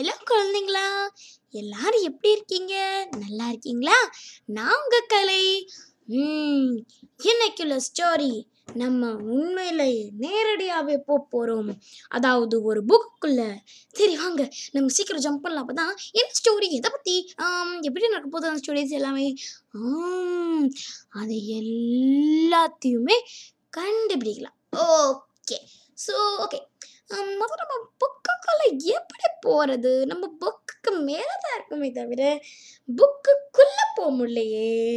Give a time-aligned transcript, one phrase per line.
[0.00, 0.84] Hello குழந்தைங்களா
[1.54, 2.74] எல்லாரும் எப்படி இருக்கீங்க
[3.14, 3.96] நல்லா இருக்கீங்களா
[4.48, 5.40] நான் உங்கள் கலை
[7.22, 8.30] இன்னைக்குள்ள ஸ்டோரி
[8.74, 9.82] நம்ம உண்மையில
[10.18, 11.72] நேரடியாகவே போக போகிறோம்
[12.10, 13.40] அதாவது ஒரு புக்குள்ள
[13.94, 14.44] சரி வாங்க
[14.72, 17.16] நம்ம சீக்கிரம் ஜம்ப் பண்ணலாம் அப்போ தான் என்ன ஸ்டோரி எதை பற்றி
[17.82, 19.28] எப்படி நடக்க போதும் அந்த ஸ்டோரிஸ் எல்லாமே
[21.18, 23.18] அது எல்லாத்தையுமே
[23.72, 24.58] கண்டுபிடிக்கலாம்
[24.88, 25.58] ஓகே
[25.98, 26.60] ஸோ ஓகே
[29.48, 32.22] போகிறது நம்ம புக்குக்கு மேலே தான் இருக்குமே தவிர
[32.88, 34.70] புக்குக்குள்ளே போக முடியலையே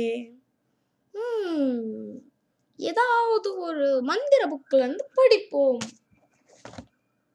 [2.79, 5.81] ஏதாவது ஒரு மந்திர புக்கில் புக்கிலேருந்து படிப்போம்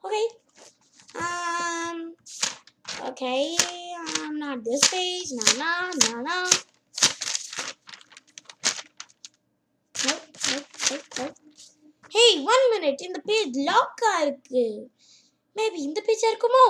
[0.04, 0.22] okay
[3.06, 3.32] okay
[4.16, 5.70] I'm not this page நானா
[6.02, 6.36] நானா
[12.12, 14.66] ஹேய் ஒன் மினிட் இந்த பேஜ் லாக்காக இருக்குது
[15.56, 16.66] மேபி இந்த பேஜாக இருக்குமோ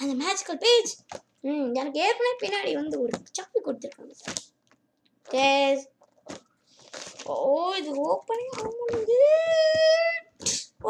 [0.00, 0.92] அந்த மேஜிக்கல் பேஜ்
[1.44, 4.14] ம் எனக்கு ஏற்கனவே பின்னாடி வந்து ஒரு சாப்பி கொடுத்துருக்காங்க
[5.44, 5.86] எஸ்
[7.32, 7.36] ஓ
[7.78, 9.18] இது ஓப்பனே ஆக முடியுது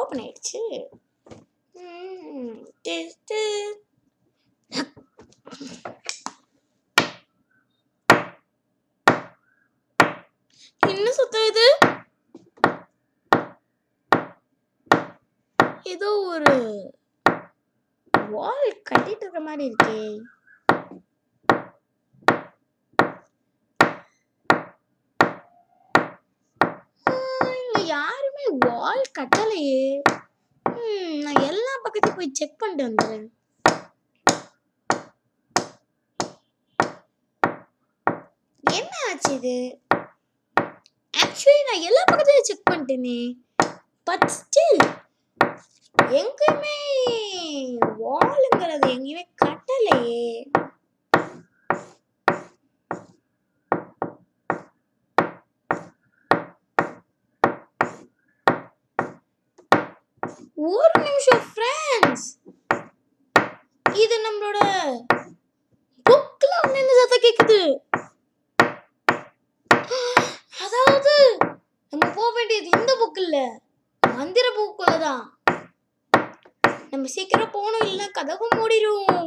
[0.00, 0.60] ஓப்பன் ஆயிடுச்சு
[10.82, 11.66] என்ன சுத்தம் இது
[15.92, 16.52] ஏதோ ஒரு
[18.32, 20.00] வால் கட்டிட்டு இருக்க மாதிரி இருக்கே
[27.92, 29.84] யாருமே வால் கட்டலையே
[31.24, 33.26] நான் எல்லா பக்கத்தையும் போய் செக் பண்ணிட்டு வந்துடுறேன்
[38.64, 39.56] என்ன ஆச்சு இது
[41.14, 43.18] ஆக்சுவலி நான் எல்லா பக்கத்தையும் செக் பண்ணிட்டேனே
[44.06, 44.82] பட் ஸ்டில்
[46.12, 46.76] எங்கேயுமே
[48.00, 50.24] வாளுங்கிறது எங்கேயுமே கட்டலையே
[60.72, 62.26] ஒரு நிமிஷம் ஃப்ரெண்ட்ஸ்
[63.86, 64.58] இது நம்மளோட
[66.06, 67.60] புக்ல ஒண்ணு சத்தம் கேக்குது
[70.64, 71.14] அதாவது
[71.92, 73.38] நம்ம போக வேண்டியது இந்த புக் இல்ல
[74.02, 75.22] மந்திர புக்குள்ள தான்
[76.92, 79.27] நம்ம சீக்கிரம் போகணும் இல்லைன்னா கதவு மூடிடும்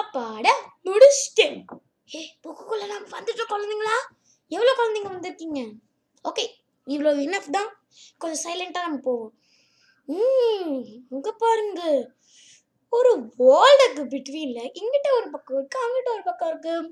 [0.00, 0.46] அப்பாட
[0.86, 1.56] முடிச்சிட்டேன்
[2.08, 3.96] ஏ புக்குக்குள்ள நாம் வந்துட்டோம் குழந்தைங்களா
[4.52, 5.62] எவ்வளோ குழந்தைங்க வந்திருக்கீங்க
[6.24, 6.44] ஓகே
[6.86, 7.70] இவ்வளோ இனஃப் தான்
[8.18, 9.32] கொஞ்சம் சைலண்ட்டாக நம்ம போவோம்
[10.08, 10.76] ம்
[11.12, 11.82] இங்கே பாருங்க
[12.92, 13.10] ஒரு
[13.38, 16.78] வால் இருக்கு பிட்வீனில் இங்கிட்ட ஒரு பக்கம் இருக்குது அங்கிட்ட ஒரு பக்கம் இருக்குது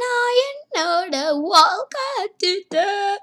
[0.00, 1.14] நான் என்னோட
[1.44, 1.84] வால்
[1.94, 3.16] கட்டிட்டேன்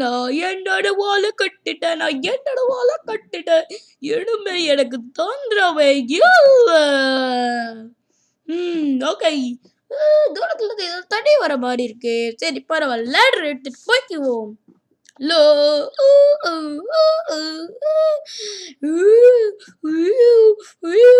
[0.00, 3.66] நான் என்னோட வாழை கட்டிட்டேன் நான் என்னோட வாழை கட்டிட்டேன்
[4.08, 6.82] இனிமே எனக்கு தொந்தரவே இல்லை
[8.48, 9.32] ம் ஓகே
[10.34, 14.50] தூரத்தில் ஏதோ தடை வர மாதிரி இருக்கு சரி பரவாயில்ல லேடர் எடுத்துட்டு போய்க்குவோம்
[15.20, 15.38] லோ
[16.00, 16.08] ஊ
[16.48, 16.52] ஊ
[18.88, 21.17] ஊ ஊ ஊ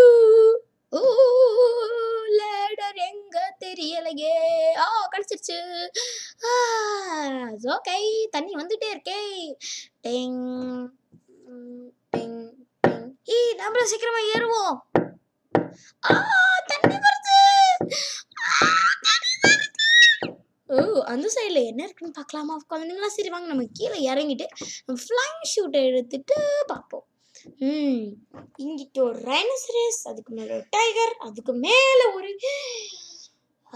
[7.73, 7.97] ஓகே
[8.31, 9.21] தண்ணி வந்துட்டே இருக்கே
[10.01, 10.41] டெங்
[12.13, 12.39] டெங்
[12.85, 14.77] டெங் ஈ நம்மளும் சீக்கிரமா ஏறுவோம்
[16.03, 16.15] ஆ
[16.71, 17.37] தண்ணி வருது
[20.69, 20.79] ஓ
[21.13, 24.47] அந்த சைடில் என்ன இருக்குன்னு பார்க்கலாமா குழந்தைங்களா சரி வாங்க நம்ம கீழே இறங்கிட்டு
[25.03, 26.37] ஃப்ளைங் ஷூட்டை எடுத்துட்டு
[26.69, 27.07] பார்ப்போம்
[27.67, 28.03] ம்
[28.59, 32.31] இங்கிட்ட ஒரு ரைனசரஸ் அதுக்கு மேலே ஒரு டைகர் அதுக்கு மேலே ஒரு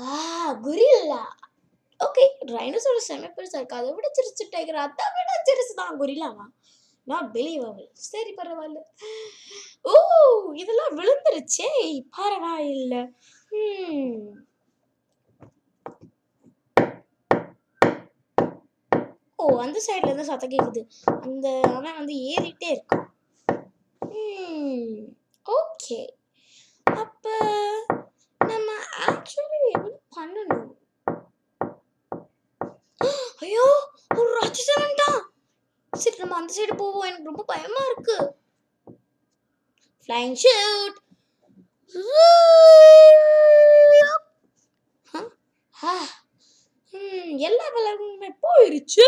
[0.00, 1.23] ஆ குரில்லா
[2.03, 6.47] ஓகே டைனோசோட செம பெருசாக இருக்கு அதை விட சிரிச்சு டைகர் அதை விட சிரிச்சு தான் கொரிலாவா
[7.07, 8.81] நான் பிலீவபிள் சரி பரவாயில்ல
[9.85, 9.93] ஓ
[10.55, 11.69] இதெல்லாம் விழுந்துருச்சே
[12.17, 12.95] பரவாயில்ல
[13.53, 14.17] hmm.
[19.39, 20.83] ஓ அந்த சைட்ல இருந்து சத்தம் கேக்குது
[21.23, 21.49] அந்த
[21.71, 23.09] அவன் வந்து ஏறிட்டே இருக்கும்
[25.47, 26.95] ஓகே hmm.
[26.97, 27.27] அப்ப
[28.41, 28.69] நம்ம
[29.07, 30.71] ஆக்சுவலி எவ்வளோ பண்ணணும்
[33.43, 33.67] ஐயோ
[34.11, 35.21] ஒரு ராட்சசன் வந்துட்டான்
[35.93, 38.19] சரி நம்ம அந்த சைடு போவோம் எனக்கு ரொம்ப பயமா இருக்கு
[40.03, 40.99] ஃப்ளைங் ஷூட்
[45.75, 46.07] ah.
[46.93, 49.08] hmm, எல்லா விலங்குமே போயிருச்சு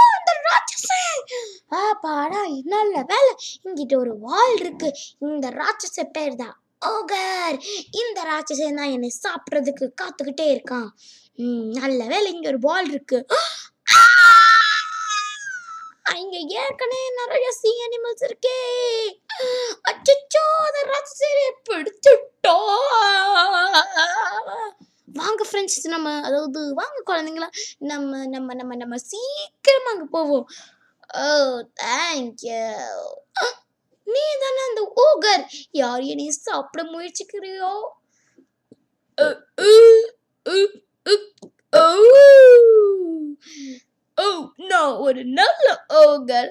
[1.76, 3.32] ah, பாடா என்னால வேலை
[3.62, 4.88] இங்கிட்ட ஒரு வால் இருக்கு
[5.26, 6.56] இந்த ராட்சச பேர் தான்
[6.82, 7.56] ஓகர்
[8.00, 10.88] இந்த ராட்சசன் தான் என்னை சாப்பிட்றதுக்கு காத்துக்கிட்டே இருக்கான்
[11.76, 13.18] நல்ல வேலை இங்கே ஒரு பால் இருக்கு
[16.22, 18.58] இங்க ஏற்கனவே நிறைய சி அனிமல்ஸ் இருக்கே
[19.90, 22.56] அச்சோ அந்த ராட்சசனை பிடிச்சுட்டோ
[25.16, 27.48] வாங்க ஃப்ரெண்ட்ஸ் நம்ம அதாவது வாங்க குழந்தைங்களா
[27.84, 30.46] நம்ம நம்ம நம்ம நம்ம சீக்கிரமாக அங்கே போவோம்
[31.18, 32.62] ஓ oh, தேங்க்யூ
[34.12, 35.44] நீ தானே அந்த ஓகர்
[35.72, 37.72] யார் என்னை சாப்பிட முயற்சிக்கிறியோ
[44.70, 45.66] நான் ஒரு நல்ல
[46.00, 46.50] ஓகர்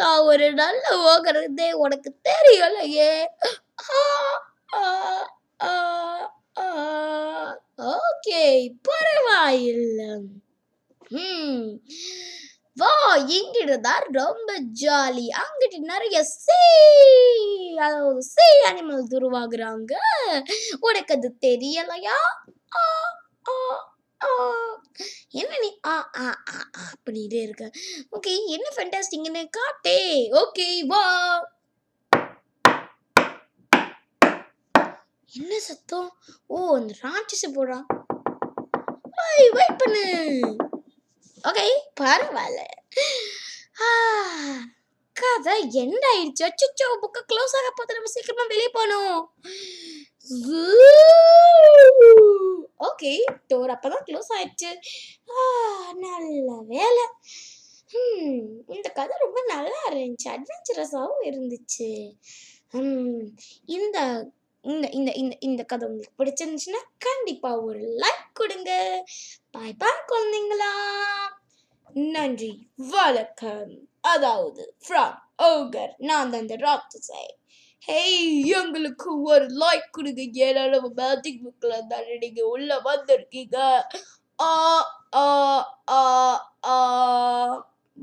[0.00, 1.38] நான் ஒரு நல்ல ஓகர்
[1.76, 3.12] உனக்கு தெரியலையே
[7.94, 8.42] ஓகே
[8.82, 10.10] பரவாயில்லை
[11.16, 11.66] ம்
[12.76, 12.90] வா
[13.34, 14.50] இங்கிட்டு தான் ரொம்ப
[14.80, 16.58] ஜாலி அங்கிட்டு நிறைய சீ
[17.78, 19.92] அதாவது சீ அனிமல் உருவாகுறாங்க
[20.80, 22.18] உனக்கு அது தெரியலையா
[22.76, 22.84] ஆ
[24.20, 24.30] ஆ
[25.40, 26.84] என்ன நீ ஆ ஆ ஆ
[27.06, 27.64] பண்ணிட்டே இருக்க
[28.10, 29.98] ஓகே என்ன ஃபேண்டாஸ்டிங்னு காட்டே
[30.42, 31.04] ஓகே வா
[35.32, 36.10] என்ன சத்தம்
[36.48, 37.86] ஓ அந்த ராட்சசி போடுறான்
[39.56, 40.04] வெயிட் பண்ணு
[41.46, 41.66] ஓகே
[42.00, 42.60] பரவாயில்ல
[45.16, 49.20] கதை என்ன ஆயிடுச்சு அச்சோ புக்க க்ளோஸ் ஆக போது நம்ம சீக்கிரமா வெளியே போனோம்
[52.86, 53.12] ஓகே
[53.48, 54.70] டோர் அப்பதான் க்ளோஸ் ஆயிடுச்சு
[56.02, 57.04] நல்ல வேலை
[57.92, 58.32] hmm,
[58.68, 61.90] இந்த கதை ரொம்ப நல்லா இருந்துச்சு அட்வென்ச்சரஸாகவும் இருந்துச்சு
[62.74, 63.14] hmm,
[63.76, 63.98] இந்த
[64.66, 68.70] இந்த இந்த இந்த இந்த கதை உங்களுக்கு பிடிச்சிருந்துச்சுன்னா கண்டிப்பாக ஒரு லைக் கொடுங்க
[69.50, 70.72] பாய் பாய் குழந்தைங்களா
[72.12, 72.52] நன்றி
[72.90, 73.74] வணக்கம்
[74.04, 75.14] அதாவது ஃப்ரம்
[75.44, 77.24] ஓகர் நான் தான் இந்த ராட்சசை
[77.82, 78.26] ஹேய்
[78.52, 83.58] எங்களுக்கு ஒரு லைக் கொடுங்க ஏன்னா மேஜிக் புக்கில் தான் நீங்கள் உள்ளே வந்திருக்கீங்க
[84.38, 84.50] ஆ
[85.16, 85.26] ஆ
[85.90, 86.00] ஆ
[86.66, 86.76] ஆ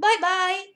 [0.00, 0.60] பாய் பாய்